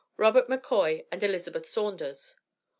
Robert 0.17 0.47
McCoy 0.49 1.05
and 1.11 1.21
Elizabeth 1.21 1.67
Saunders. 1.67 2.35